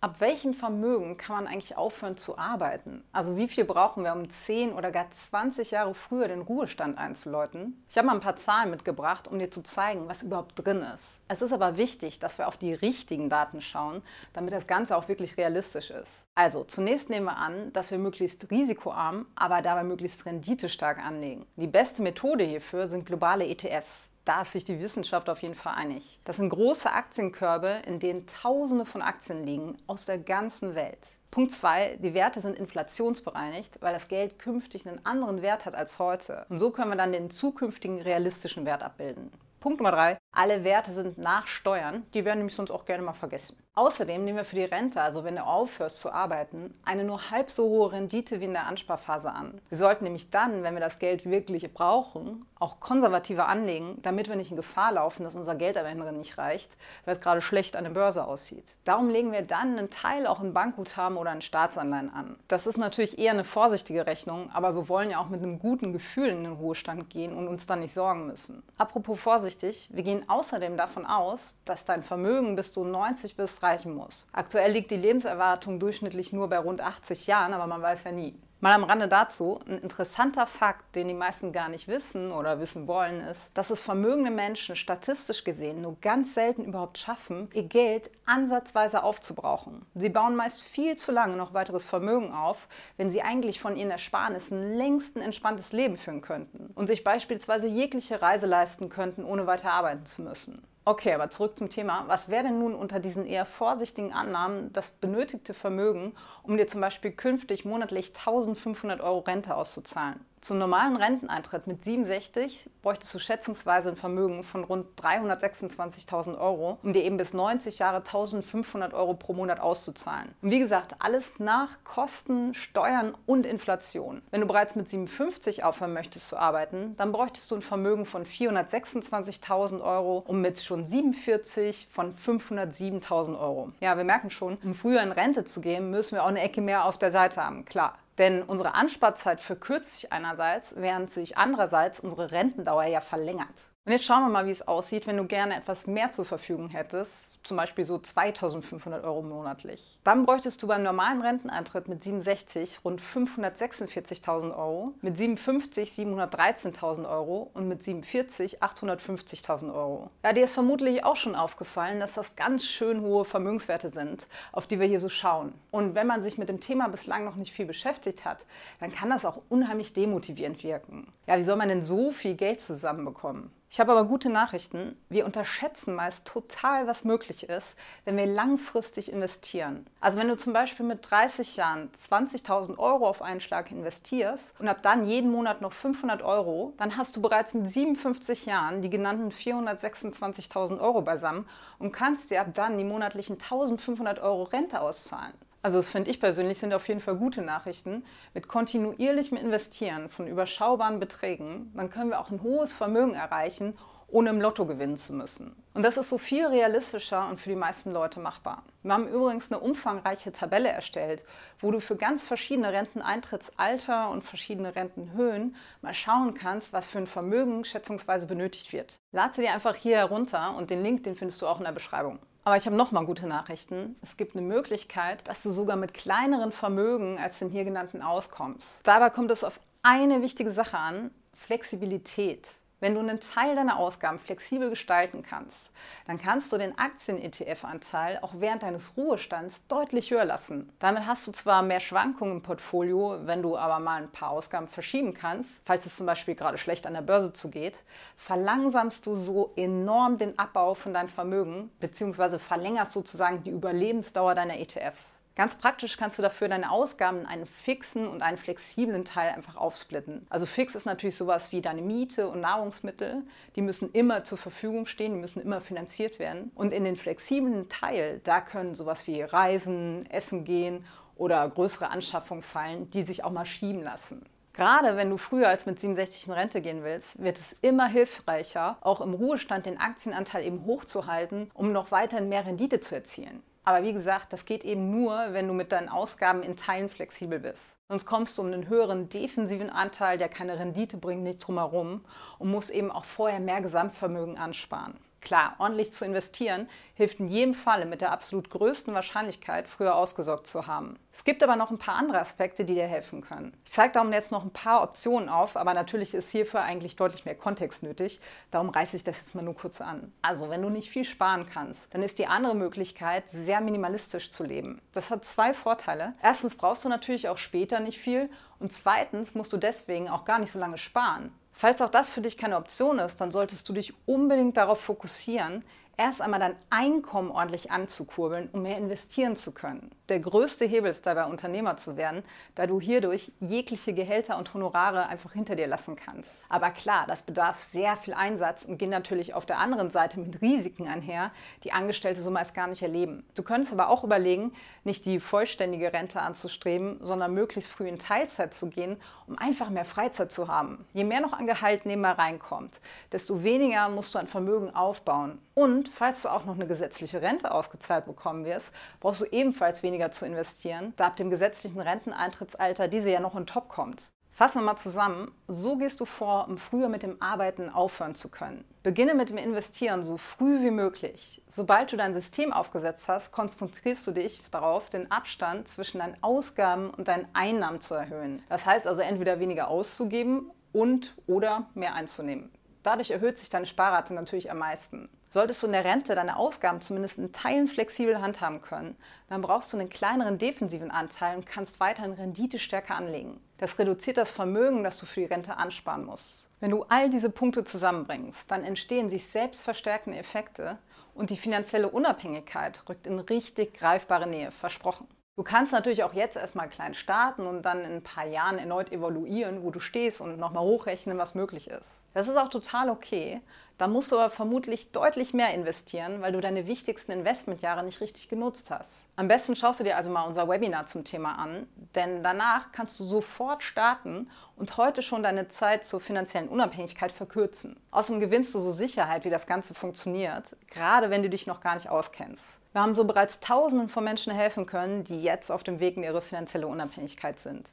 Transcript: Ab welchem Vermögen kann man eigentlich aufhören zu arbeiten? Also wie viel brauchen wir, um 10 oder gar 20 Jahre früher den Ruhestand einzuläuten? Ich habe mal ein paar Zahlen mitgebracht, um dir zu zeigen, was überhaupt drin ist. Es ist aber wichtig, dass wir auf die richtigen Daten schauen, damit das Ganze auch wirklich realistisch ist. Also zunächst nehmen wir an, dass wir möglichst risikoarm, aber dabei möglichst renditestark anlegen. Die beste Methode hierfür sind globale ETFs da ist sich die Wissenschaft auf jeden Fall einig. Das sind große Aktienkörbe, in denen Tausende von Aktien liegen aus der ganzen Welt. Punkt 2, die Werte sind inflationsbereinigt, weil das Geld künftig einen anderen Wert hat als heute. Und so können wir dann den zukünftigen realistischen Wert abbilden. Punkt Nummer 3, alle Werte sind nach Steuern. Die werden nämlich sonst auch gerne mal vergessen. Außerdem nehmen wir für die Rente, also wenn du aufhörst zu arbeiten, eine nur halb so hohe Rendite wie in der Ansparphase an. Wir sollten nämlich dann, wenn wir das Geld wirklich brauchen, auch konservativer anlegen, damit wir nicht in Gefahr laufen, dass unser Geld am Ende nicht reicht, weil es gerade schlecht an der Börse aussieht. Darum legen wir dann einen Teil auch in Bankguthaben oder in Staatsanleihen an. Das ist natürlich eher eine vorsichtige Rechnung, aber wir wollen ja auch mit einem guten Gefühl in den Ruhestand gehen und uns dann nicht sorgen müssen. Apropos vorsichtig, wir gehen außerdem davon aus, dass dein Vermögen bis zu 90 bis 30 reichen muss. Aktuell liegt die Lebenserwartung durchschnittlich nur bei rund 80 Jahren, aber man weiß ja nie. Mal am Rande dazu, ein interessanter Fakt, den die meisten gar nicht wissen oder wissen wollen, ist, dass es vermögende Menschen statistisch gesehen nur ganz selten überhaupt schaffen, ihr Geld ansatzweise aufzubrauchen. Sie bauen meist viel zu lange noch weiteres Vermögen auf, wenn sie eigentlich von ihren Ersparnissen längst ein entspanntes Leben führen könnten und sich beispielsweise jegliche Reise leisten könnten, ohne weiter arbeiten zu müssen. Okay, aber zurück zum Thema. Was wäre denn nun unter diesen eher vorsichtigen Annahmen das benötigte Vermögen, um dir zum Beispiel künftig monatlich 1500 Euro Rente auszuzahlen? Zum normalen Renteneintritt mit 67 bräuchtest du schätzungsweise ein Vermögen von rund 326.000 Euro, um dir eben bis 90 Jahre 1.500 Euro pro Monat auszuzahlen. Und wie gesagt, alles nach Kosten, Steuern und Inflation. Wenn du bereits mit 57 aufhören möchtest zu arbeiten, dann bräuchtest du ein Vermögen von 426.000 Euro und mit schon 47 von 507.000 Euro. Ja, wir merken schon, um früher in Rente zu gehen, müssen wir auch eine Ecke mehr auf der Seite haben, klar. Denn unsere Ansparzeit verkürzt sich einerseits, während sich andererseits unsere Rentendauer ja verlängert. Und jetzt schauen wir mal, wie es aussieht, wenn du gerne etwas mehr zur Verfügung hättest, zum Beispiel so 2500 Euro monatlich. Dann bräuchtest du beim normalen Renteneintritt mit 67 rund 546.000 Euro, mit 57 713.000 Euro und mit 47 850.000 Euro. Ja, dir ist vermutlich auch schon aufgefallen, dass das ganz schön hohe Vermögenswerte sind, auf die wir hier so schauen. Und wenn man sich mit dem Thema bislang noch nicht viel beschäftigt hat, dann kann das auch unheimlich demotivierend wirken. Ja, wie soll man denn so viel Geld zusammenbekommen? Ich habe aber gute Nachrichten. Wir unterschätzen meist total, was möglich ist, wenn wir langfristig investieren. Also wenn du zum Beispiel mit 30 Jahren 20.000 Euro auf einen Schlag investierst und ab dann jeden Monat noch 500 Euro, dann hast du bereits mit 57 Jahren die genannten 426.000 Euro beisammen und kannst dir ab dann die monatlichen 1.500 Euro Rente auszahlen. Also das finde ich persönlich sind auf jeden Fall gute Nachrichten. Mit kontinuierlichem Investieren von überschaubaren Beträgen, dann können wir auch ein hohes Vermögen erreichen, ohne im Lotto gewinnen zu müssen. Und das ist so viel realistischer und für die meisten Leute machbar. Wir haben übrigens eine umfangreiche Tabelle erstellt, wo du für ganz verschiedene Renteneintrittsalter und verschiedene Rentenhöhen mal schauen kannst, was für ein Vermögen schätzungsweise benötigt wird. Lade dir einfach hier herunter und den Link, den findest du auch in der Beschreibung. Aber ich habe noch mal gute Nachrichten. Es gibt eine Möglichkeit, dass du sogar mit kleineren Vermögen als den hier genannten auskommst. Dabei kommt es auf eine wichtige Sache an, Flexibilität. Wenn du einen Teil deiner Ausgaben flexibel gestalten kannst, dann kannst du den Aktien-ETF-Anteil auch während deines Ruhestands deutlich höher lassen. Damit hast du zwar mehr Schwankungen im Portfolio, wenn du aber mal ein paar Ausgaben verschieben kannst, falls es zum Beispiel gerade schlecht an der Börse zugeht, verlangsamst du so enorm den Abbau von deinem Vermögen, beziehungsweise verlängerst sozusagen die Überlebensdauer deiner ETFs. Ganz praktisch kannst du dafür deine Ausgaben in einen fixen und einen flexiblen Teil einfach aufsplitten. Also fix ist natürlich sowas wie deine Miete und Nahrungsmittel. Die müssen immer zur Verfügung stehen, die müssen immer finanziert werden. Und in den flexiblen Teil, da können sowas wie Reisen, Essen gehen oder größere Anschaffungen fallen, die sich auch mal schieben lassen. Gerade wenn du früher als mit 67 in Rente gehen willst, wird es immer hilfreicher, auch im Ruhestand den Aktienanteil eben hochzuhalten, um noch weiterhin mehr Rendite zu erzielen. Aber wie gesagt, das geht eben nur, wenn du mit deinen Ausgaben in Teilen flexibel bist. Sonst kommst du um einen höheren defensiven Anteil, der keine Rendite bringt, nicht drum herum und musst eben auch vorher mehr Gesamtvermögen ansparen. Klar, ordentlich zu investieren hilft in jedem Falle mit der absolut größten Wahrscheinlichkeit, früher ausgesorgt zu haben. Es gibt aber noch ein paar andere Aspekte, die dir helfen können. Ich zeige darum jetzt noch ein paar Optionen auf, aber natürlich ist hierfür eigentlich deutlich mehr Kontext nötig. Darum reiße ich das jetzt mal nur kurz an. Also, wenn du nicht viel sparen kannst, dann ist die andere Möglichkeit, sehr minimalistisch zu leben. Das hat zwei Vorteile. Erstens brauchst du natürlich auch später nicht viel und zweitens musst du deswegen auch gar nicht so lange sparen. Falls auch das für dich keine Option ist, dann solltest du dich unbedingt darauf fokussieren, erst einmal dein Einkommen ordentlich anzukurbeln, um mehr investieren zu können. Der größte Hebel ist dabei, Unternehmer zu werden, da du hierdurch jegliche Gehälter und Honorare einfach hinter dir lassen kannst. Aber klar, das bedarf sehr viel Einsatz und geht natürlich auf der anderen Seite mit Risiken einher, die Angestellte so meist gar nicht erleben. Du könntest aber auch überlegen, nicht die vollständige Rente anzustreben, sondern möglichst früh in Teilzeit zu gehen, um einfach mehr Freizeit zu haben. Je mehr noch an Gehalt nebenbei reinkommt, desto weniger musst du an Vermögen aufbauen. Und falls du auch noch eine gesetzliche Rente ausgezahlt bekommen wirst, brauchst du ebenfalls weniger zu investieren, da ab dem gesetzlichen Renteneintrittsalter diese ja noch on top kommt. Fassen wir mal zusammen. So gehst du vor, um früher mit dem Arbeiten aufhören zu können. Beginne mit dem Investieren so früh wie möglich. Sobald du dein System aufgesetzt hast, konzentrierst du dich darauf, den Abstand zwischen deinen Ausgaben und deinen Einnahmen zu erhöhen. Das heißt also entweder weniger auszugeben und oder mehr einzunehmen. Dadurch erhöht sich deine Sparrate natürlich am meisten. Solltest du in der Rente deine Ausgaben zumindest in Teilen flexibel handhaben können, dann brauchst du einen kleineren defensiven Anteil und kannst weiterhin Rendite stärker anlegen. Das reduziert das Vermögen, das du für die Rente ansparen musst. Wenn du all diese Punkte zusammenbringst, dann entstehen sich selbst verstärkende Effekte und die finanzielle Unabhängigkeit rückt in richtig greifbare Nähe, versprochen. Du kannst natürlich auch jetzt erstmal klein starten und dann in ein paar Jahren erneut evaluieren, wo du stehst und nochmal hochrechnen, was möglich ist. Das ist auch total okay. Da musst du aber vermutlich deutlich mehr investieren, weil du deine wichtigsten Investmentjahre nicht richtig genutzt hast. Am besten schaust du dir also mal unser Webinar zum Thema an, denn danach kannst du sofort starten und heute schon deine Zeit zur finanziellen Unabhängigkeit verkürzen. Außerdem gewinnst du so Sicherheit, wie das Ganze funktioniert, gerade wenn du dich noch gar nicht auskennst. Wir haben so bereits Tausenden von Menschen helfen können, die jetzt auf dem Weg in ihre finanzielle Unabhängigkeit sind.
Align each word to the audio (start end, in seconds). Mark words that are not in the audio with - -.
Ab 0.00 0.20
welchem 0.20 0.54
Vermögen 0.54 1.16
kann 1.16 1.34
man 1.34 1.48
eigentlich 1.48 1.76
aufhören 1.76 2.16
zu 2.16 2.38
arbeiten? 2.38 3.02
Also 3.10 3.36
wie 3.36 3.48
viel 3.48 3.64
brauchen 3.64 4.04
wir, 4.04 4.12
um 4.12 4.30
10 4.30 4.72
oder 4.74 4.92
gar 4.92 5.10
20 5.10 5.72
Jahre 5.72 5.92
früher 5.92 6.28
den 6.28 6.40
Ruhestand 6.40 6.96
einzuläuten? 6.96 7.82
Ich 7.88 7.98
habe 7.98 8.06
mal 8.06 8.14
ein 8.14 8.20
paar 8.20 8.36
Zahlen 8.36 8.70
mitgebracht, 8.70 9.26
um 9.26 9.40
dir 9.40 9.50
zu 9.50 9.60
zeigen, 9.64 10.06
was 10.06 10.22
überhaupt 10.22 10.64
drin 10.64 10.86
ist. 10.94 11.18
Es 11.26 11.42
ist 11.42 11.52
aber 11.52 11.76
wichtig, 11.78 12.20
dass 12.20 12.38
wir 12.38 12.46
auf 12.46 12.56
die 12.56 12.74
richtigen 12.74 13.28
Daten 13.28 13.60
schauen, 13.60 14.00
damit 14.34 14.52
das 14.52 14.68
Ganze 14.68 14.96
auch 14.96 15.08
wirklich 15.08 15.36
realistisch 15.36 15.90
ist. 15.90 16.28
Also 16.36 16.62
zunächst 16.62 17.10
nehmen 17.10 17.26
wir 17.26 17.36
an, 17.36 17.72
dass 17.72 17.90
wir 17.90 17.98
möglichst 17.98 18.52
risikoarm, 18.52 19.26
aber 19.34 19.62
dabei 19.62 19.82
möglichst 19.82 20.26
renditestark 20.26 21.04
anlegen. 21.04 21.44
Die 21.56 21.66
beste 21.66 22.02
Methode 22.02 22.44
hierfür 22.44 22.86
sind 22.86 23.04
globale 23.04 23.48
ETFs 23.48 24.10
da 24.28 24.42
ist 24.42 24.52
sich 24.52 24.64
die 24.64 24.78
Wissenschaft 24.78 25.30
auf 25.30 25.40
jeden 25.40 25.54
Fall 25.54 25.74
einig. 25.74 26.20
Das 26.24 26.36
sind 26.36 26.50
große 26.50 26.90
Aktienkörbe, 26.90 27.80
in 27.86 27.98
denen 27.98 28.26
Tausende 28.26 28.84
von 28.84 29.00
Aktien 29.00 29.42
liegen 29.42 29.78
aus 29.86 30.04
der 30.04 30.18
ganzen 30.18 30.74
Welt. 30.74 30.98
Punkt 31.30 31.52
2, 31.52 31.98
die 32.02 32.12
Werte 32.12 32.40
sind 32.42 32.56
inflationsbereinigt, 32.56 33.80
weil 33.80 33.94
das 33.94 34.08
Geld 34.08 34.38
künftig 34.38 34.86
einen 34.86 35.04
anderen 35.06 35.40
Wert 35.40 35.64
hat 35.64 35.74
als 35.74 35.98
heute. 35.98 36.44
Und 36.50 36.58
so 36.58 36.70
können 36.70 36.90
wir 36.90 36.96
dann 36.96 37.12
den 37.12 37.30
zukünftigen 37.30 38.00
realistischen 38.00 38.66
Wert 38.66 38.82
abbilden. 38.82 39.30
Punkt 39.60 39.80
Nummer 39.80 39.92
3, 39.92 40.18
alle 40.38 40.62
Werte 40.62 40.92
sind 40.92 41.18
nach 41.18 41.48
Steuern. 41.48 42.06
Die 42.14 42.24
werden 42.24 42.38
nämlich 42.38 42.54
sonst 42.54 42.70
auch 42.70 42.84
gerne 42.84 43.02
mal 43.02 43.12
vergessen. 43.12 43.56
Außerdem 43.78 44.24
nehmen 44.24 44.38
wir 44.38 44.44
für 44.44 44.56
die 44.56 44.64
Rente, 44.64 45.00
also 45.00 45.22
wenn 45.22 45.36
du 45.36 45.44
aufhörst 45.44 46.00
zu 46.00 46.10
arbeiten, 46.10 46.72
eine 46.84 47.04
nur 47.04 47.30
halb 47.30 47.48
so 47.48 47.68
hohe 47.68 47.92
Rendite 47.92 48.40
wie 48.40 48.46
in 48.46 48.52
der 48.52 48.66
Ansparphase 48.66 49.30
an. 49.30 49.60
Wir 49.68 49.78
sollten 49.78 50.02
nämlich 50.02 50.30
dann, 50.30 50.64
wenn 50.64 50.74
wir 50.74 50.80
das 50.80 50.98
Geld 50.98 51.30
wirklich 51.30 51.72
brauchen, 51.72 52.44
auch 52.58 52.80
konservativer 52.80 53.46
anlegen, 53.46 53.98
damit 54.02 54.28
wir 54.28 54.34
nicht 54.34 54.50
in 54.50 54.56
Gefahr 54.56 54.90
laufen, 54.90 55.22
dass 55.22 55.36
unser 55.36 55.54
Geld 55.54 55.76
am 55.76 55.86
Ende 55.86 56.12
nicht 56.12 56.38
reicht, 56.38 56.76
weil 57.04 57.14
es 57.14 57.20
gerade 57.20 57.40
schlecht 57.40 57.76
an 57.76 57.84
der 57.84 57.92
Börse 57.92 58.24
aussieht. 58.24 58.74
Darum 58.82 59.10
legen 59.10 59.30
wir 59.30 59.42
dann 59.42 59.78
einen 59.78 59.90
Teil 59.90 60.26
auch 60.26 60.42
in 60.42 60.52
Bankguthaben 60.52 61.16
oder 61.16 61.32
in 61.32 61.40
Staatsanleihen 61.40 62.12
an. 62.12 62.36
Das 62.48 62.66
ist 62.66 62.78
natürlich 62.78 63.16
eher 63.16 63.30
eine 63.30 63.44
vorsichtige 63.44 64.06
Rechnung, 64.06 64.50
aber 64.52 64.74
wir 64.74 64.88
wollen 64.88 65.10
ja 65.10 65.20
auch 65.20 65.28
mit 65.28 65.40
einem 65.40 65.60
guten 65.60 65.92
Gefühl 65.92 66.30
in 66.30 66.42
den 66.42 66.54
Ruhestand 66.54 67.10
gehen 67.10 67.32
und 67.32 67.46
uns 67.46 67.66
dann 67.66 67.78
nicht 67.78 67.94
sorgen 67.94 68.26
müssen. 68.26 68.64
Apropos 68.76 69.20
vorsichtig, 69.20 69.88
wir 69.92 70.02
gehen 70.02 70.27
außerdem 70.28 70.76
davon 70.76 71.06
aus, 71.06 71.54
dass 71.64 71.84
dein 71.84 72.02
Vermögen 72.02 72.54
bis 72.54 72.72
zu 72.72 72.84
90 72.84 73.36
bis 73.36 73.60
30 73.60 73.78
reichen 73.78 73.94
muss. 73.94 74.26
Aktuell 74.32 74.72
liegt 74.72 74.90
die 74.90 74.96
Lebenserwartung 74.96 75.78
durchschnittlich 75.78 76.32
nur 76.32 76.48
bei 76.48 76.58
rund 76.58 76.80
80 76.80 77.26
Jahren, 77.26 77.52
aber 77.52 77.66
man 77.66 77.82
weiß 77.82 78.04
ja 78.04 78.12
nie. 78.12 78.34
Mal 78.60 78.72
am 78.72 78.82
Rande 78.82 79.06
dazu, 79.06 79.60
ein 79.68 79.78
interessanter 79.78 80.48
Fakt, 80.48 80.96
den 80.96 81.06
die 81.06 81.14
meisten 81.14 81.52
gar 81.52 81.68
nicht 81.68 81.86
wissen 81.86 82.32
oder 82.32 82.58
wissen 82.58 82.88
wollen, 82.88 83.20
ist, 83.20 83.52
dass 83.54 83.70
es 83.70 83.80
vermögende 83.80 84.32
Menschen 84.32 84.74
statistisch 84.74 85.44
gesehen 85.44 85.80
nur 85.80 85.96
ganz 86.00 86.34
selten 86.34 86.64
überhaupt 86.64 86.98
schaffen, 86.98 87.48
ihr 87.54 87.62
Geld 87.62 88.10
ansatzweise 88.26 89.04
aufzubrauchen. 89.04 89.86
Sie 89.94 90.08
bauen 90.08 90.34
meist 90.34 90.60
viel 90.60 90.96
zu 90.96 91.12
lange 91.12 91.36
noch 91.36 91.54
weiteres 91.54 91.84
Vermögen 91.84 92.32
auf, 92.32 92.66
wenn 92.96 93.12
sie 93.12 93.22
eigentlich 93.22 93.60
von 93.60 93.76
ihren 93.76 93.92
Ersparnissen 93.92 94.76
längst 94.76 95.14
ein 95.14 95.22
entspanntes 95.22 95.72
Leben 95.72 95.96
führen 95.96 96.20
könnten 96.20 96.72
und 96.74 96.88
sich 96.88 97.04
beispielsweise 97.04 97.68
jegliche 97.68 98.22
Reise 98.22 98.46
leisten 98.46 98.88
könnten, 98.88 99.22
ohne 99.22 99.46
weiter 99.46 99.70
arbeiten 99.70 100.04
zu 100.04 100.22
müssen. 100.22 100.66
Okay, 100.88 101.12
aber 101.12 101.28
zurück 101.28 101.58
zum 101.58 101.68
Thema. 101.68 102.04
Was 102.06 102.30
wäre 102.30 102.44
denn 102.44 102.60
nun 102.60 102.74
unter 102.74 102.98
diesen 102.98 103.26
eher 103.26 103.44
vorsichtigen 103.44 104.14
Annahmen 104.14 104.72
das 104.72 104.90
benötigte 104.90 105.52
Vermögen, 105.52 106.14
um 106.42 106.56
dir 106.56 106.66
zum 106.66 106.80
Beispiel 106.80 107.10
künftig 107.10 107.66
monatlich 107.66 108.14
1500 108.16 109.02
Euro 109.02 109.18
Rente 109.18 109.54
auszuzahlen? 109.54 110.18
Zum 110.40 110.58
normalen 110.58 110.96
Renteneintritt 110.96 111.66
mit 111.66 111.84
67 111.84 112.70
bräuchtest 112.82 113.14
du 113.14 113.18
schätzungsweise 113.18 113.88
ein 113.88 113.96
Vermögen 113.96 114.44
von 114.44 114.64
rund 114.64 114.86
326.000 115.00 116.38
Euro, 116.38 116.78
um 116.82 116.92
dir 116.92 117.02
eben 117.04 117.16
bis 117.16 117.34
90 117.34 117.80
Jahre 117.80 117.98
1.500 117.98 118.94
Euro 118.94 119.14
pro 119.14 119.32
Monat 119.32 119.60
auszuzahlen. 119.60 120.34
Und 120.42 120.50
wie 120.50 120.60
gesagt, 120.60 120.96
alles 121.00 121.38
nach 121.38 121.82
Kosten, 121.84 122.54
Steuern 122.54 123.16
und 123.26 123.46
Inflation. 123.46 124.22
Wenn 124.30 124.40
du 124.40 124.46
bereits 124.46 124.76
mit 124.76 124.88
57 124.88 125.64
aufhören 125.64 125.92
möchtest 125.92 126.28
zu 126.28 126.38
arbeiten, 126.38 126.94
dann 126.96 127.12
bräuchtest 127.12 127.50
du 127.50 127.56
ein 127.56 127.62
Vermögen 127.62 128.06
von 128.06 128.24
426.000 128.24 129.82
Euro 129.82 130.22
und 130.26 130.40
mit 130.40 130.60
schon 130.60 130.84
47 130.84 131.88
von 131.90 132.14
507.000 132.14 133.38
Euro. 133.38 133.68
Ja, 133.80 133.96
wir 133.96 134.04
merken 134.04 134.30
schon, 134.30 134.56
um 134.64 134.74
früher 134.74 135.02
in 135.02 135.12
Rente 135.12 135.44
zu 135.44 135.60
gehen, 135.60 135.90
müssen 135.90 136.14
wir 136.14 136.22
auch 136.22 136.28
eine 136.28 136.40
Ecke 136.40 136.60
mehr 136.60 136.84
auf 136.84 136.98
der 136.98 137.10
Seite 137.10 137.44
haben, 137.44 137.64
klar. 137.64 137.98
Denn 138.18 138.42
unsere 138.42 138.74
Ansparzeit 138.74 139.40
verkürzt 139.40 140.00
sich 140.00 140.12
einerseits, 140.12 140.74
während 140.76 141.10
sich 141.10 141.38
andererseits 141.38 142.00
unsere 142.00 142.32
Rentendauer 142.32 142.84
ja 142.84 143.00
verlängert. 143.00 143.70
Und 143.88 143.92
jetzt 143.92 144.04
schauen 144.04 144.20
wir 144.20 144.28
mal, 144.28 144.44
wie 144.44 144.50
es 144.50 144.68
aussieht, 144.68 145.06
wenn 145.06 145.16
du 145.16 145.24
gerne 145.24 145.56
etwas 145.56 145.86
mehr 145.86 146.10
zur 146.10 146.26
Verfügung 146.26 146.68
hättest, 146.68 147.38
zum 147.42 147.56
Beispiel 147.56 147.86
so 147.86 147.96
2500 147.96 149.02
Euro 149.02 149.22
monatlich. 149.22 149.98
Dann 150.04 150.26
bräuchtest 150.26 150.62
du 150.62 150.66
beim 150.66 150.82
normalen 150.82 151.22
Renteneintritt 151.22 151.88
mit 151.88 152.04
67 152.04 152.80
rund 152.84 153.00
546.000 153.00 154.54
Euro, 154.54 154.92
mit 155.00 155.16
57 155.16 155.88
713.000 155.88 157.08
Euro 157.08 157.50
und 157.54 157.66
mit 157.66 157.82
47 157.82 158.62
850.000 158.62 159.74
Euro. 159.74 160.08
Ja, 160.22 160.34
dir 160.34 160.44
ist 160.44 160.52
vermutlich 160.52 161.02
auch 161.06 161.16
schon 161.16 161.34
aufgefallen, 161.34 161.98
dass 161.98 162.12
das 162.12 162.36
ganz 162.36 162.66
schön 162.66 163.00
hohe 163.00 163.24
Vermögenswerte 163.24 163.88
sind, 163.88 164.28
auf 164.52 164.66
die 164.66 164.80
wir 164.80 164.86
hier 164.86 165.00
so 165.00 165.08
schauen. 165.08 165.54
Und 165.70 165.94
wenn 165.94 166.06
man 166.06 166.22
sich 166.22 166.36
mit 166.36 166.50
dem 166.50 166.60
Thema 166.60 166.88
bislang 166.90 167.24
noch 167.24 167.36
nicht 167.36 167.54
viel 167.54 167.64
beschäftigt 167.64 168.26
hat, 168.26 168.44
dann 168.80 168.92
kann 168.92 169.08
das 169.08 169.24
auch 169.24 169.38
unheimlich 169.48 169.94
demotivierend 169.94 170.62
wirken. 170.62 171.06
Ja, 171.26 171.38
wie 171.38 171.42
soll 171.42 171.56
man 171.56 171.70
denn 171.70 171.80
so 171.80 172.12
viel 172.12 172.34
Geld 172.34 172.60
zusammenbekommen? 172.60 173.50
Ich 173.70 173.78
habe 173.80 173.92
aber 173.92 174.04
gute 174.04 174.30
Nachrichten. 174.30 174.96
Wir 175.10 175.26
unterschätzen 175.26 175.94
meist 175.94 176.26
total, 176.26 176.86
was 176.86 177.04
möglich 177.04 177.50
ist, 177.50 177.76
wenn 178.06 178.16
wir 178.16 178.24
langfristig 178.24 179.12
investieren. 179.12 179.86
Also 180.00 180.16
wenn 180.16 180.28
du 180.28 180.38
zum 180.38 180.54
Beispiel 180.54 180.86
mit 180.86 181.00
30 181.10 181.56
Jahren 181.56 181.90
20.000 181.92 182.78
Euro 182.78 183.06
auf 183.06 183.20
einen 183.20 183.42
Schlag 183.42 183.70
investierst 183.70 184.58
und 184.58 184.68
ab 184.68 184.78
dann 184.80 185.04
jeden 185.04 185.30
Monat 185.30 185.60
noch 185.60 185.74
500 185.74 186.22
Euro, 186.22 186.72
dann 186.78 186.96
hast 186.96 187.14
du 187.16 187.20
bereits 187.20 187.52
mit 187.52 187.68
57 187.68 188.46
Jahren 188.46 188.80
die 188.80 188.88
genannten 188.88 189.30
426.000 189.30 190.80
Euro 190.80 191.02
beisammen 191.02 191.46
und 191.78 191.92
kannst 191.92 192.30
dir 192.30 192.40
ab 192.40 192.54
dann 192.54 192.78
die 192.78 192.84
monatlichen 192.84 193.36
1.500 193.36 194.22
Euro 194.22 194.44
Rente 194.44 194.80
auszahlen. 194.80 195.34
Also 195.68 195.80
das 195.80 195.90
finde 195.90 196.10
ich 196.10 196.18
persönlich 196.18 196.58
sind 196.58 196.72
auf 196.72 196.88
jeden 196.88 197.02
Fall 197.02 197.16
gute 197.16 197.42
Nachrichten. 197.42 198.02
Mit 198.32 198.48
kontinuierlichem 198.48 199.36
Investieren 199.36 200.08
von 200.08 200.26
überschaubaren 200.26 200.98
Beträgen, 200.98 201.70
dann 201.76 201.90
können 201.90 202.08
wir 202.08 202.20
auch 202.20 202.30
ein 202.30 202.42
hohes 202.42 202.72
Vermögen 202.72 203.12
erreichen, 203.12 203.76
ohne 204.06 204.30
im 204.30 204.40
Lotto 204.40 204.64
gewinnen 204.64 204.96
zu 204.96 205.12
müssen. 205.12 205.54
Und 205.74 205.82
das 205.82 205.98
ist 205.98 206.08
so 206.08 206.16
viel 206.16 206.46
realistischer 206.46 207.28
und 207.28 207.38
für 207.38 207.50
die 207.50 207.54
meisten 207.54 207.92
Leute 207.92 208.18
machbar. 208.18 208.62
Wir 208.82 208.94
haben 208.94 209.08
übrigens 209.08 209.52
eine 209.52 209.60
umfangreiche 209.60 210.32
Tabelle 210.32 210.70
erstellt, 210.70 211.22
wo 211.60 211.70
du 211.70 211.80
für 211.80 211.96
ganz 211.96 212.24
verschiedene 212.24 212.72
Renteneintrittsalter 212.72 214.08
und 214.08 214.24
verschiedene 214.24 214.74
Rentenhöhen 214.74 215.54
mal 215.82 215.92
schauen 215.92 216.32
kannst, 216.32 216.72
was 216.72 216.88
für 216.88 216.96
ein 216.96 217.06
Vermögen 217.06 217.62
schätzungsweise 217.66 218.26
benötigt 218.26 218.72
wird. 218.72 219.00
Lade 219.12 219.42
dir 219.42 219.52
einfach 219.52 219.74
hier 219.74 219.98
herunter 219.98 220.56
und 220.56 220.70
den 220.70 220.82
Link, 220.82 221.04
den 221.04 221.14
findest 221.14 221.42
du 221.42 221.46
auch 221.46 221.58
in 221.58 221.64
der 221.64 221.72
Beschreibung. 221.72 222.20
Aber 222.48 222.56
ich 222.56 222.64
habe 222.64 222.76
noch 222.76 222.92
mal 222.92 223.04
gute 223.04 223.26
Nachrichten. 223.26 223.94
Es 224.00 224.16
gibt 224.16 224.34
eine 224.34 224.40
Möglichkeit, 224.40 225.28
dass 225.28 225.42
du 225.42 225.50
sogar 225.50 225.76
mit 225.76 225.92
kleineren 225.92 226.50
Vermögen 226.50 227.18
als 227.18 227.40
den 227.40 227.50
hier 227.50 227.64
genannten 227.64 228.00
auskommst. 228.00 228.80
Dabei 228.84 229.10
kommt 229.10 229.30
es 229.30 229.44
auf 229.44 229.60
eine 229.82 230.22
wichtige 230.22 230.50
Sache 230.50 230.78
an, 230.78 231.10
Flexibilität. 231.34 232.48
Wenn 232.80 232.94
du 232.94 233.00
einen 233.00 233.18
Teil 233.18 233.56
deiner 233.56 233.76
Ausgaben 233.76 234.20
flexibel 234.20 234.70
gestalten 234.70 235.22
kannst, 235.22 235.72
dann 236.06 236.16
kannst 236.16 236.52
du 236.52 236.58
den 236.58 236.78
Aktien-ETF-Anteil 236.78 238.20
auch 238.22 238.34
während 238.38 238.62
deines 238.62 238.96
Ruhestands 238.96 239.62
deutlich 239.66 240.12
höher 240.12 240.24
lassen. 240.24 240.72
Damit 240.78 241.04
hast 241.06 241.26
du 241.26 241.32
zwar 241.32 241.62
mehr 241.62 241.80
Schwankungen 241.80 242.36
im 242.36 242.42
Portfolio, 242.42 243.18
wenn 243.24 243.42
du 243.42 243.56
aber 243.56 243.80
mal 243.80 244.02
ein 244.02 244.12
paar 244.12 244.30
Ausgaben 244.30 244.68
verschieben 244.68 245.12
kannst, 245.12 245.62
falls 245.64 245.86
es 245.86 245.96
zum 245.96 246.06
Beispiel 246.06 246.36
gerade 246.36 246.56
schlecht 246.56 246.86
an 246.86 246.94
der 246.94 247.02
Börse 247.02 247.32
zugeht, 247.32 247.82
verlangsamst 248.16 249.04
du 249.06 249.16
so 249.16 249.52
enorm 249.56 250.16
den 250.16 250.38
Abbau 250.38 250.74
von 250.74 250.94
deinem 250.94 251.08
Vermögen, 251.08 251.72
beziehungsweise 251.80 252.38
verlängerst 252.38 252.92
sozusagen 252.92 253.42
die 253.42 253.50
Überlebensdauer 253.50 254.36
deiner 254.36 254.56
ETFs. 254.56 255.20
Ganz 255.38 255.54
praktisch 255.54 255.96
kannst 255.96 256.18
du 256.18 256.22
dafür 256.22 256.48
deine 256.48 256.68
Ausgaben 256.68 257.20
in 257.20 257.26
einen 257.26 257.46
fixen 257.46 258.08
und 258.08 258.22
einen 258.22 258.38
flexiblen 258.38 259.04
Teil 259.04 259.30
einfach 259.30 259.54
aufsplitten. 259.54 260.22
Also 260.28 260.46
fix 260.46 260.74
ist 260.74 260.84
natürlich 260.84 261.14
sowas 261.14 261.52
wie 261.52 261.62
deine 261.62 261.80
Miete 261.80 262.26
und 262.26 262.40
Nahrungsmittel. 262.40 263.22
Die 263.54 263.62
müssen 263.62 263.92
immer 263.92 264.24
zur 264.24 264.36
Verfügung 264.36 264.86
stehen, 264.86 265.12
die 265.12 265.20
müssen 265.20 265.40
immer 265.40 265.60
finanziert 265.60 266.18
werden. 266.18 266.50
Und 266.56 266.72
in 266.72 266.82
den 266.82 266.96
flexiblen 266.96 267.68
Teil, 267.68 268.20
da 268.24 268.40
können 268.40 268.74
sowas 268.74 269.06
wie 269.06 269.22
Reisen, 269.22 270.06
Essen 270.10 270.42
gehen 270.42 270.84
oder 271.14 271.48
größere 271.48 271.88
Anschaffungen 271.88 272.42
fallen, 272.42 272.90
die 272.90 273.02
sich 273.02 273.22
auch 273.22 273.30
mal 273.30 273.46
schieben 273.46 273.84
lassen. 273.84 274.26
Gerade 274.54 274.96
wenn 274.96 275.08
du 275.08 275.18
früher 275.18 275.48
als 275.48 275.66
mit 275.66 275.78
67 275.78 276.26
in 276.26 276.32
Rente 276.32 276.60
gehen 276.60 276.82
willst, 276.82 277.22
wird 277.22 277.38
es 277.38 277.56
immer 277.60 277.86
hilfreicher, 277.86 278.76
auch 278.80 279.00
im 279.00 279.14
Ruhestand 279.14 279.66
den 279.66 279.78
Aktienanteil 279.78 280.44
eben 280.44 280.64
hochzuhalten, 280.64 281.48
um 281.54 281.70
noch 281.70 281.92
weiterhin 281.92 282.28
mehr 282.28 282.44
Rendite 282.44 282.80
zu 282.80 282.96
erzielen. 282.96 283.44
Aber 283.64 283.82
wie 283.82 283.92
gesagt, 283.92 284.32
das 284.32 284.44
geht 284.44 284.64
eben 284.64 284.90
nur, 284.90 285.32
wenn 285.32 285.46
du 285.46 285.52
mit 285.52 285.72
deinen 285.72 285.88
Ausgaben 285.88 286.42
in 286.42 286.56
Teilen 286.56 286.88
flexibel 286.88 287.38
bist. 287.38 287.78
Sonst 287.88 288.06
kommst 288.06 288.38
du 288.38 288.42
um 288.42 288.48
einen 288.48 288.68
höheren 288.68 289.08
defensiven 289.08 289.70
Anteil, 289.70 290.16
der 290.16 290.28
keine 290.28 290.58
Rendite 290.58 290.96
bringt, 290.96 291.22
nicht 291.22 291.38
drum 291.38 291.56
herum 291.56 292.04
und 292.38 292.50
musst 292.50 292.70
eben 292.70 292.90
auch 292.90 293.04
vorher 293.04 293.40
mehr 293.40 293.60
Gesamtvermögen 293.60 294.38
ansparen. 294.38 294.94
Klar, 295.20 295.56
ordentlich 295.58 295.92
zu 295.92 296.04
investieren 296.04 296.68
hilft 296.94 297.20
in 297.20 297.28
jedem 297.28 297.54
Falle 297.54 297.86
mit 297.86 298.00
der 298.00 298.12
absolut 298.12 298.50
größten 298.50 298.94
Wahrscheinlichkeit, 298.94 299.68
früher 299.68 299.96
ausgesorgt 299.96 300.46
zu 300.46 300.66
haben. 300.66 300.98
Es 301.12 301.24
gibt 301.24 301.42
aber 301.42 301.56
noch 301.56 301.70
ein 301.70 301.78
paar 301.78 301.96
andere 301.96 302.20
Aspekte, 302.20 302.64
die 302.64 302.74
dir 302.74 302.86
helfen 302.86 303.20
können. 303.20 303.52
Ich 303.64 303.72
zeige 303.72 303.92
darum 303.92 304.12
jetzt 304.12 304.30
noch 304.30 304.44
ein 304.44 304.52
paar 304.52 304.82
Optionen 304.82 305.28
auf, 305.28 305.56
aber 305.56 305.74
natürlich 305.74 306.14
ist 306.14 306.30
hierfür 306.30 306.62
eigentlich 306.62 306.96
deutlich 306.96 307.24
mehr 307.24 307.34
Kontext 307.34 307.82
nötig. 307.82 308.20
Darum 308.50 308.68
reiße 308.68 308.96
ich 308.96 309.04
das 309.04 309.20
jetzt 309.20 309.34
mal 309.34 309.42
nur 309.42 309.56
kurz 309.56 309.80
an. 309.80 310.12
Also, 310.22 310.48
wenn 310.50 310.62
du 310.62 310.70
nicht 310.70 310.90
viel 310.90 311.04
sparen 311.04 311.46
kannst, 311.46 311.92
dann 311.92 312.02
ist 312.02 312.18
die 312.20 312.26
andere 312.26 312.54
Möglichkeit, 312.54 313.28
sehr 313.28 313.60
minimalistisch 313.60 314.30
zu 314.30 314.44
leben. 314.44 314.80
Das 314.92 315.10
hat 315.10 315.24
zwei 315.24 315.52
Vorteile. 315.52 316.12
Erstens 316.22 316.56
brauchst 316.56 316.84
du 316.84 316.88
natürlich 316.88 317.28
auch 317.28 317.38
später 317.38 317.80
nicht 317.80 317.98
viel 317.98 318.30
und 318.60 318.72
zweitens 318.72 319.34
musst 319.34 319.52
du 319.52 319.56
deswegen 319.56 320.08
auch 320.08 320.24
gar 320.24 320.38
nicht 320.38 320.52
so 320.52 320.58
lange 320.58 320.78
sparen. 320.78 321.32
Falls 321.60 321.82
auch 321.82 321.90
das 321.90 322.08
für 322.08 322.20
dich 322.20 322.36
keine 322.36 322.56
Option 322.56 323.00
ist, 323.00 323.20
dann 323.20 323.32
solltest 323.32 323.68
du 323.68 323.72
dich 323.72 323.92
unbedingt 324.06 324.56
darauf 324.56 324.80
fokussieren, 324.80 325.64
erst 325.98 326.22
einmal 326.22 326.40
dein 326.40 326.56
Einkommen 326.70 327.30
ordentlich 327.30 327.70
anzukurbeln, 327.70 328.48
um 328.52 328.62
mehr 328.62 328.78
investieren 328.78 329.36
zu 329.36 329.52
können. 329.52 329.90
Der 330.08 330.20
größte 330.20 330.64
Hebel 330.64 330.90
ist 330.90 331.04
dabei, 331.04 331.26
Unternehmer 331.26 331.76
zu 331.76 331.98
werden, 331.98 332.22
da 332.54 332.66
du 332.66 332.80
hierdurch 332.80 333.32
jegliche 333.40 333.92
Gehälter 333.92 334.38
und 334.38 334.54
Honorare 334.54 335.06
einfach 335.08 335.32
hinter 335.32 335.54
dir 335.54 335.66
lassen 335.66 335.96
kannst. 335.96 336.30
Aber 336.48 336.70
klar, 336.70 337.04
das 337.06 337.22
bedarf 337.22 337.56
sehr 337.56 337.96
viel 337.96 338.14
Einsatz 338.14 338.64
und 338.64 338.78
geht 338.78 338.88
natürlich 338.88 339.34
auf 339.34 339.44
der 339.44 339.58
anderen 339.58 339.90
Seite 339.90 340.18
mit 340.20 340.40
Risiken 340.40 340.88
einher, 340.88 341.30
die 341.64 341.72
Angestellte 341.72 342.22
so 342.22 342.30
meist 342.30 342.54
gar 342.54 342.68
nicht 342.68 342.80
erleben. 342.80 343.24
Du 343.34 343.42
könntest 343.42 343.72
aber 343.74 343.90
auch 343.90 344.04
überlegen, 344.04 344.52
nicht 344.84 345.04
die 345.04 345.20
vollständige 345.20 345.92
Rente 345.92 346.22
anzustreben, 346.22 346.98
sondern 347.00 347.34
möglichst 347.34 347.70
früh 347.70 347.88
in 347.88 347.98
Teilzeit 347.98 348.54
zu 348.54 348.70
gehen, 348.70 348.96
um 349.26 349.36
einfach 349.36 349.68
mehr 349.68 349.84
Freizeit 349.84 350.32
zu 350.32 350.48
haben. 350.48 350.86
Je 350.94 351.04
mehr 351.04 351.20
noch 351.20 351.32
an 351.32 351.46
Gehalt 351.46 351.84
nebenbei 351.84 352.12
reinkommt, 352.12 352.80
desto 353.12 353.42
weniger 353.42 353.88
musst 353.88 354.14
du 354.14 354.20
an 354.20 354.28
Vermögen 354.28 354.74
aufbauen. 354.74 355.38
Und 355.58 355.88
falls 355.88 356.22
du 356.22 356.28
auch 356.28 356.44
noch 356.44 356.54
eine 356.54 356.68
gesetzliche 356.68 357.20
Rente 357.20 357.50
ausgezahlt 357.50 358.06
bekommen 358.06 358.44
wirst, 358.44 358.72
brauchst 359.00 359.22
du 359.22 359.24
ebenfalls 359.24 359.82
weniger 359.82 360.12
zu 360.12 360.24
investieren, 360.24 360.92
da 360.94 361.08
ab 361.08 361.16
dem 361.16 361.30
gesetzlichen 361.30 361.80
Renteneintrittsalter 361.80 362.86
diese 362.86 363.10
ja 363.10 363.18
noch 363.18 363.34
on 363.34 363.44
top 363.44 363.68
kommt. 363.68 364.12
Fassen 364.30 364.60
wir 364.60 364.66
mal 364.66 364.76
zusammen. 364.76 365.32
So 365.48 365.76
gehst 365.76 365.98
du 365.98 366.04
vor, 366.04 366.46
um 366.46 366.58
früher 366.58 366.88
mit 366.88 367.02
dem 367.02 367.20
Arbeiten 367.20 367.70
aufhören 367.70 368.14
zu 368.14 368.28
können. 368.28 368.64
Beginne 368.84 369.14
mit 369.14 369.30
dem 369.30 369.36
Investieren 369.36 370.04
so 370.04 370.16
früh 370.16 370.62
wie 370.62 370.70
möglich. 370.70 371.42
Sobald 371.48 371.90
du 371.90 371.96
dein 371.96 372.14
System 372.14 372.52
aufgesetzt 372.52 373.08
hast, 373.08 373.32
konzentrierst 373.32 374.06
du 374.06 374.12
dich 374.12 374.40
darauf, 374.52 374.90
den 374.90 375.10
Abstand 375.10 375.66
zwischen 375.66 375.98
deinen 375.98 376.22
Ausgaben 376.22 376.90
und 376.90 377.08
deinen 377.08 377.26
Einnahmen 377.32 377.80
zu 377.80 377.94
erhöhen. 377.94 378.44
Das 378.48 378.64
heißt 378.64 378.86
also 378.86 379.00
entweder 379.00 379.40
weniger 379.40 379.66
auszugeben 379.66 380.52
und 380.72 381.16
oder 381.26 381.66
mehr 381.74 381.94
einzunehmen. 381.94 382.52
Dadurch 382.84 383.10
erhöht 383.10 383.40
sich 383.40 383.50
deine 383.50 383.66
Sparrate 383.66 384.14
natürlich 384.14 384.52
am 384.52 384.58
meisten. 384.58 385.10
Solltest 385.30 385.62
du 385.62 385.66
in 385.66 385.72
der 385.72 385.84
Rente 385.84 386.14
deine 386.14 386.38
Ausgaben 386.38 386.80
zumindest 386.80 387.18
in 387.18 387.32
Teilen 387.32 387.68
flexibel 387.68 388.20
handhaben 388.22 388.62
können, 388.62 388.96
dann 389.28 389.42
brauchst 389.42 389.72
du 389.72 389.76
einen 389.76 389.90
kleineren 389.90 390.38
defensiven 390.38 390.90
Anteil 390.90 391.36
und 391.36 391.44
kannst 391.44 391.80
weiterhin 391.80 392.14
Rendite 392.14 392.58
stärker 392.58 392.94
anlegen. 392.94 393.38
Das 393.58 393.78
reduziert 393.78 394.16
das 394.16 394.30
Vermögen, 394.30 394.84
das 394.84 394.96
du 394.96 395.04
für 395.04 395.20
die 395.20 395.26
Rente 395.26 395.58
ansparen 395.58 396.06
musst. 396.06 396.48
Wenn 396.60 396.70
du 396.70 396.84
all 396.88 397.10
diese 397.10 397.28
Punkte 397.28 397.64
zusammenbringst, 397.64 398.50
dann 398.50 398.64
entstehen 398.64 399.10
sich 399.10 399.26
selbst 399.26 399.62
verstärkende 399.62 400.18
Effekte 400.18 400.78
und 401.14 401.28
die 401.28 401.36
finanzielle 401.36 401.90
Unabhängigkeit 401.90 402.80
rückt 402.88 403.06
in 403.06 403.18
richtig 403.18 403.74
greifbare 403.74 404.26
Nähe, 404.26 404.50
versprochen. 404.50 405.08
Du 405.36 405.44
kannst 405.44 405.72
natürlich 405.72 406.02
auch 406.02 406.14
jetzt 406.14 406.36
erstmal 406.36 406.68
klein 406.68 406.94
starten 406.94 407.46
und 407.46 407.62
dann 407.62 407.84
in 407.84 407.92
ein 407.92 408.02
paar 408.02 408.26
Jahren 408.26 408.58
erneut 408.58 408.90
evaluieren, 408.90 409.62
wo 409.62 409.70
du 409.70 409.78
stehst 409.78 410.20
und 410.20 410.36
nochmal 410.36 410.64
hochrechnen, 410.64 411.16
was 411.16 411.36
möglich 411.36 411.68
ist. 411.68 412.02
Das 412.18 412.26
ist 412.26 412.36
auch 412.36 412.48
total 412.48 412.90
okay. 412.90 413.40
Da 413.76 413.86
musst 413.86 414.10
du 414.10 414.16
aber 414.18 414.28
vermutlich 414.28 414.90
deutlich 414.90 415.34
mehr 415.34 415.54
investieren, 415.54 416.20
weil 416.20 416.32
du 416.32 416.40
deine 416.40 416.66
wichtigsten 416.66 417.12
Investmentjahre 417.12 417.84
nicht 417.84 418.00
richtig 418.00 418.28
genutzt 418.28 418.72
hast. 418.72 418.96
Am 419.14 419.28
besten 419.28 419.54
schaust 419.54 419.78
du 419.78 419.84
dir 419.84 419.96
also 419.96 420.10
mal 420.10 420.24
unser 420.24 420.48
Webinar 420.48 420.86
zum 420.86 421.04
Thema 421.04 421.38
an, 421.38 421.68
denn 421.94 422.24
danach 422.24 422.72
kannst 422.72 422.98
du 422.98 423.04
sofort 423.04 423.62
starten 423.62 424.28
und 424.56 424.76
heute 424.78 425.00
schon 425.00 425.22
deine 425.22 425.46
Zeit 425.46 425.84
zur 425.84 426.00
finanziellen 426.00 426.48
Unabhängigkeit 426.48 427.12
verkürzen. 427.12 427.76
Außerdem 427.92 428.18
gewinnst 428.18 428.52
du 428.52 428.58
so 428.58 428.72
Sicherheit, 428.72 429.24
wie 429.24 429.30
das 429.30 429.46
Ganze 429.46 429.74
funktioniert, 429.74 430.56
gerade 430.70 431.10
wenn 431.10 431.22
du 431.22 431.30
dich 431.30 431.46
noch 431.46 431.60
gar 431.60 431.74
nicht 431.74 431.88
auskennst. 431.88 432.58
Wir 432.72 432.82
haben 432.82 432.96
so 432.96 433.04
bereits 433.04 433.38
Tausenden 433.38 433.88
von 433.88 434.02
Menschen 434.02 434.32
helfen 434.32 434.66
können, 434.66 435.04
die 435.04 435.22
jetzt 435.22 435.52
auf 435.52 435.62
dem 435.62 435.78
Weg 435.78 435.96
in 435.96 436.02
ihre 436.02 436.20
finanzielle 436.20 436.66
Unabhängigkeit 436.66 437.38
sind. 437.38 437.70